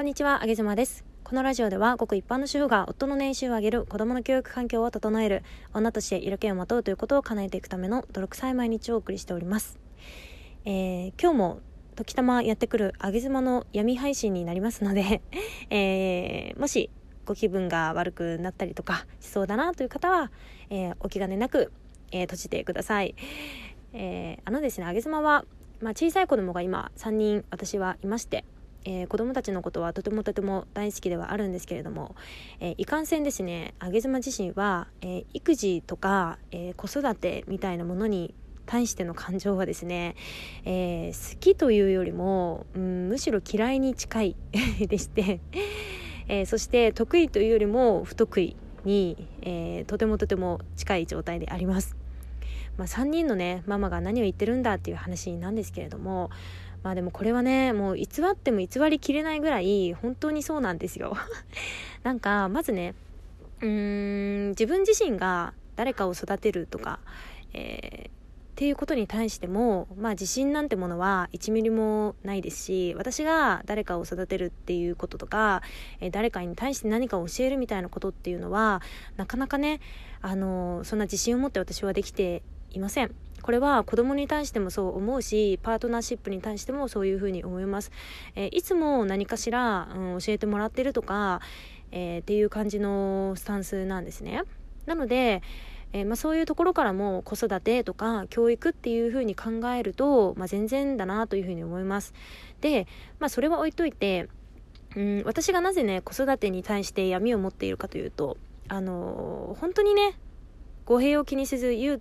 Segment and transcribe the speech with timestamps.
[0.00, 1.04] こんにちは、あげずまです。
[1.24, 5.42] このラジオでは、ごく一般の主婦が夫の年収を上げる、子供の教育環境を整える、
[5.74, 9.78] 女として色気をまとうということを叶えていくための泥臭い毎日をお送りしております。
[10.64, 11.60] えー、今日も
[11.96, 15.20] 時たまやってくるあげずまの闇配信になりますので、
[15.68, 16.88] えー、もし
[17.26, 20.32] ご気分が悪くなったりとかしそうだなという方は、
[20.70, 21.72] えー、お気兼ねなく、
[22.10, 23.14] えー、閉じてください。
[23.92, 25.44] えー、あのですね、あげずまは、
[25.82, 28.46] まあ、小さい子供が今3人私はいまして、
[28.84, 32.14] えー、子供たちのことはとてもとても大好きではあるんですけれども、
[32.60, 38.34] えー、いかんせんですね上妻自身は、えー、育児とか、え子育てみたいなものに
[38.66, 40.14] 対しての感情はですね、
[40.64, 44.36] え好きというよりも、うん、むしろ嫌いに近い
[44.86, 45.40] でして、
[46.28, 51.96] えそして得意というよりも不得意に、えとてもとても近い状態であります。
[52.80, 56.30] まあ、3人のねママが何を言ってるんだっていう話なんですけれども
[56.82, 61.16] まあでもこれはねもう偽っても偽りきれないぐらい本当にそうなんですよ
[62.02, 62.94] なんかまずね
[63.60, 66.98] うーん自分自身が誰かを育てるとか、
[67.52, 68.12] えー、っ
[68.56, 75.62] ていうことに対しても、まあ、自信なんてものは1ミリもないですし私が誰かを育てるっていうこととか、
[76.00, 78.82] えー、誰かに対して何かを教えるみたいなことっていうのは
[79.16, 79.80] なかなかね、
[80.22, 82.42] あのー、そんな自信を持って私はできて
[82.72, 83.14] いません。
[83.40, 87.90] これは子供に対してもそう思うしパートナーシップに対してもそういうふうに思います、
[88.34, 91.40] えー、いつも何かしら、うん、教えてもらってるとか、
[91.92, 94.42] えー、っていう感じのスタンスなんですね。
[94.86, 95.42] なので、
[95.92, 102.14] えー、まあ、そういうところからも子育てとか教育っていうふうに考えると、まあ、全然だなというふうに思います。
[102.60, 102.86] で、
[103.18, 104.28] まあ、それは置いといて
[104.96, 108.36] うん私がなぜね子育てに対して闇を持っているかというと
[108.68, 110.14] あの本当にね
[110.84, 112.00] 語弊を気にせず言う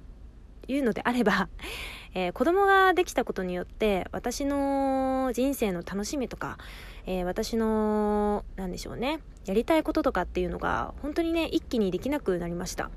[0.70, 1.50] いうのであれば、
[2.14, 6.58] えー、子供ができたことによって私の人生の楽しみとか、
[7.06, 12.90] えー、私の何でしょうねやりたいこととかっていうのが本当にね一気にできなくなりました。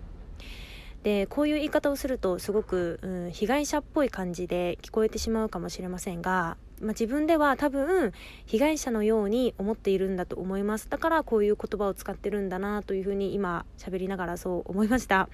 [1.03, 8.13] でこういう言い方をするとすごく、うん、被害者っぽい感じで聞こえてしまうかもしれませんが、まあ、自分では多分
[8.47, 10.89] 被害者のように思っているんだと思います。
[10.89, 15.29] だからこういう言葉を使ってるんだなというふうに今喋りながらそう思いました。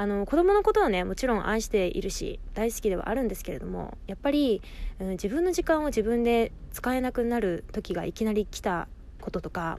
[0.00, 4.62] あの子供のことはねもちろん愛しているし大好きではあるんですけれどもやっぱり、
[4.98, 8.88] うん、自分の時間を自分で使えなくなる時がいきなり来た
[9.20, 9.78] こととか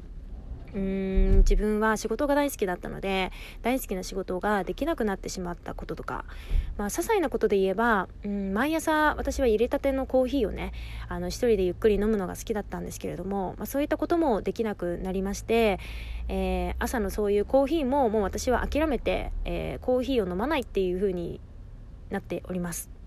[0.73, 6.25] うーん自分は仕事が大好きだったので大好きな仕事ができなくなってしまったこととか、
[6.77, 10.71] まあ、些細なことで言えばうん毎朝私は入れたてのコーヒーをね
[11.07, 15.79] あの一人でゆっくり飲むのが好きだったんですけれども、まあ、そういったこともできなくなりまして、
[16.27, 21.41] えー、朝のそういうコーヒーももう私は諦めて、えー、コーヒーを飲まないっていう風に
[22.09, 23.00] なっております。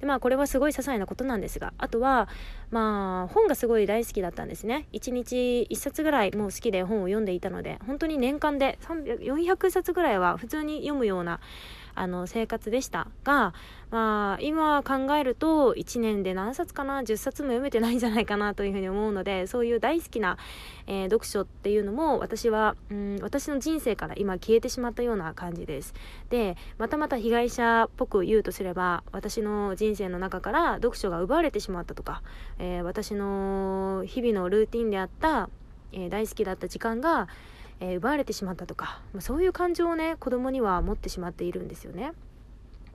[0.00, 2.28] でまあこれはすごい些細なことなんですがあとは
[2.70, 4.86] まあ本がすごい大好きだったんですね。
[4.92, 11.40] 1日1冊ぐらいもう好きで本を読んでいたので本当に年間で400冊ぐらいは普通に読むような
[11.94, 13.54] あの生活でしたが、
[13.90, 20.38] まあ、今考えると1年で何冊かな10冊も読めてないんじゃないかなというふうに思うのでそういう大好きな、
[20.86, 25.94] えー、読書っていうのも私は、うん、私の人生から今消えてしまったような感じです。
[26.28, 32.22] でまたまた被害者っぽく言うとすれば私の人生の中から読書が奪われてしまったとか、
[32.58, 35.48] えー、私の日々のルーティンであった、
[35.92, 37.28] えー、大好きだった時間が
[37.80, 42.12] えー、奪われてしまったとか、まあ、そういう感情をね子供には持ってしまっているんですよね。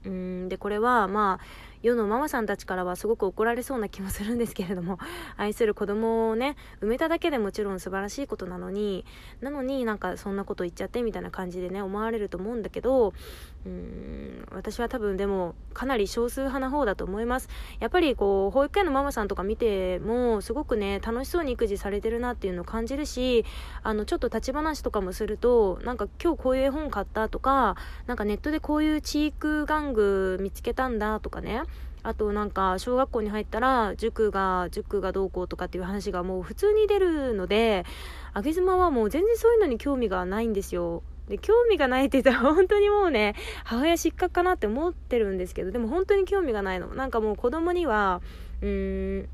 [0.06, 1.46] うんでこれはまあ
[1.86, 4.98] 世のママさんたちからはすごく怒られそうな気もするんですけれども
[5.38, 9.06] 愛する子供をね埋めただけでもちろん素晴らしいことなのに
[9.40, 17.50] なのになんかそんなこと言っちゃってみたいな感じでね思われると思うんだけどうーん私は多分でもかなり少数派な方だと思います。
[17.80, 23.46] やっぱりこう保育園のママさんとか見てもすごくね楽しそうに育児されてるなっていうのを感じるし
[23.84, 27.76] あのちょっと立ち話とかもするとなんか今日こういう絵本買ったとか
[28.08, 31.62] なんかネットでこういうチーク玩具見つけたんだとかね
[32.06, 37.84] あとなんか小学校に入ったら塾が塾がどうこうとかっていう話がもう普通に出るので
[38.34, 41.04] あげ妻はもう全然そういうのに興味がないんですよ。
[41.28, 43.34] で興味がないって言ったら 本当にもうね
[43.64, 46.94] 母親失格かなって思ってるんですけどでも本当に興味がないの。
[46.94, 48.22] なんかもう子供には
[48.62, 49.30] うーん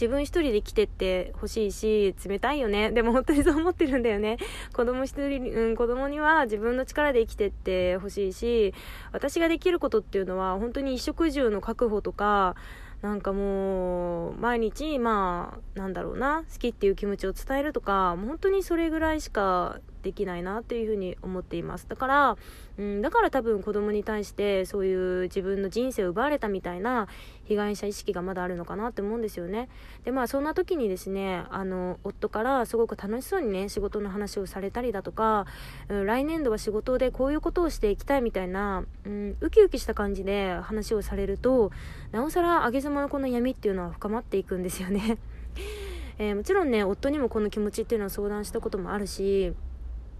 [0.00, 2.92] 自分一人で来てってほしいし、冷たいよね。
[2.92, 4.36] でも本当にそう思ってるんだよね。
[4.74, 8.74] 子供一人、うん、子供には自分の力で生きてってほしいし、
[9.12, 12.54] 私ができることっていうのは本当に衣食住の確保とか、
[13.02, 21.88] なんかもう、毎日、まあ、なんだろうな、好きっていう気持ちを伝えるとか、本当にそれぐらいしかできないなっていうふうに思っています。
[21.88, 22.36] だから、
[22.78, 27.08] うん、だから多分子供に対してそういう自分の人生を奪われたみたいな
[27.44, 29.68] 被害者意識がまだあるのかなって思うんですよね。
[30.04, 35.46] でまあそんな時にですねあの夫からすごく楽しそうにね仕事の話をされたりだとか、
[35.88, 41.72] うん、来年度は仕事でこういうことをしていきたいみたいな、うん、ウキウキした感じで話をされると
[42.12, 45.18] なおさら上げ妻のこの闇っていうのは深まっていくんですよね。
[46.18, 49.52] えー、もちろんね夫にもこの気持ちっていうのは相談したこともあるし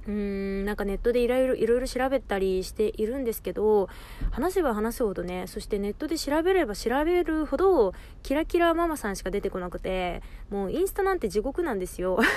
[0.07, 3.89] うーんなんかネットでいろいろいろいろ調べたりしているんですけど
[4.31, 7.93] 話せば話すほどねそしてネットで調べれば調べるほど
[8.23, 12.19] キラキラママさんしか出てこなくてもうインスタなんて地獄なんですよ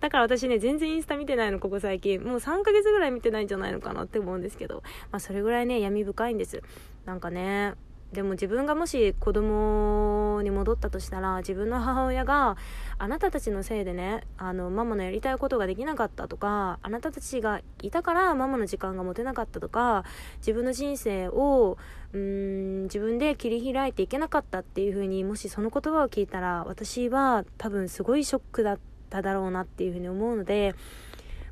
[0.00, 2.22] だから私ね、全然インスタ見てないの、ここ最近。
[2.22, 4.82] もう3ヶ月ぐらい見てないんじゃないのかなって思うんですけど。
[5.10, 6.62] まあ、それぐらいね、闇深いんです。
[7.06, 7.74] なんかね、
[8.12, 12.56] でも自分がもし子供に戻ったとしたら自分の母親が
[12.98, 20.04] あなたたちのせいでねあのママのやりたいことができなかったとかあなたたちがいたからママの時間が持てなかったとか
[20.38, 21.78] 自分の人生を
[22.12, 28.78] うん自分で切り開いていけなかったっていうふうにもしその言葉を聞いたら私は多分すごいショックだっ
[29.10, 30.74] ただろうなっていうふうに思うので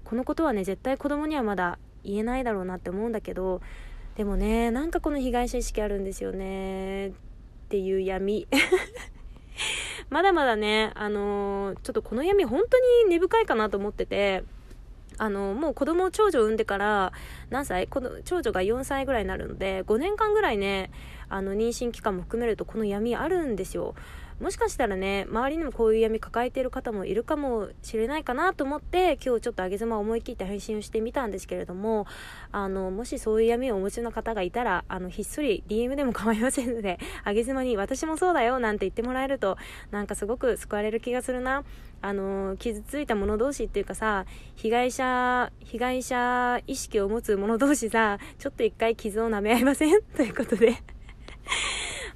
[0.04, 3.60] このことはね絶対子供にはまだ言えないだろうなって思うんだけど
[4.16, 7.12] でもねなんかこの被害者意識あるんですよねっ
[7.68, 8.46] ていう闇。
[10.10, 14.44] まだまだねあのー、ちょっとこの闇本当に根深いかなと思ってて
[15.16, 17.12] あのもう子供長女を産んでから
[17.50, 17.86] 何歳？
[17.88, 20.90] この長女が4歳ぐらいになるので5年間ぐらいね
[21.28, 23.94] あの妊娠期間も含めるとこの闇あるんですよ。
[24.40, 32.06] もしかしたらね周りにもこういう闇抱えている方もいるかもしれないかなと思って今日ちょっと上げ妻を思い切って配信をしてみたんですけれども
[32.50, 39.56] あのもしそういう闇をお持ちの方がいたらあのひっそり DM でも構いませんので 上げ妻に私もそうだよなんて言ってもらえると
[39.90, 41.64] なんかすごく救われる気がするな。
[42.02, 44.26] あの傷ついた者同士っていうかさ
[44.56, 50.02] 被害者被害者意識を持つ者同士さちょっと一回傷を舐め合いません？
[50.14, 50.74] ということで。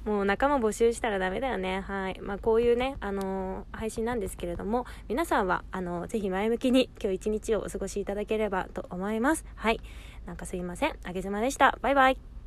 [0.05, 1.81] もう仲間募集したらダメだよね。
[1.81, 2.19] はい。
[2.21, 9.45] まあ、こういうね、あのー、配信なんですけれども、皆さんは、あのー、ぜひ前向きに今日一日をお過ごしいただければと思います。
[9.55, 9.79] はい。
[10.25, 10.95] なんかすいません。
[11.03, 11.77] あげずまでした。
[11.81, 12.38] バイバイ。